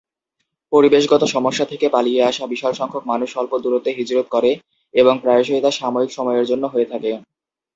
[0.71, 4.51] পরিবেশগত সমস্যা থেকে পালিয়ে আসা বিশাল সংখ্যক মানুষ স্বল্প দূরত্বে হিজরত করে
[4.93, 7.11] এবং প্রায়শই তা সাময়িক সময়ের জন্য হয়ে থাকে।